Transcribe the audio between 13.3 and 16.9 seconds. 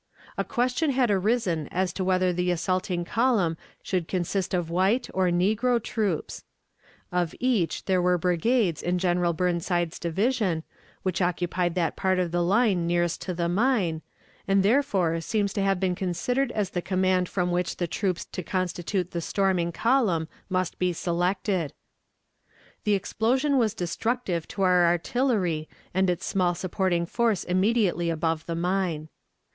the mine, and therefore seems to have been considered as the